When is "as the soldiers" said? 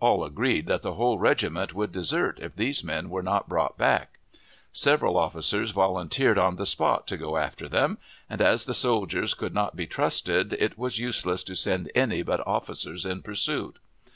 8.42-9.34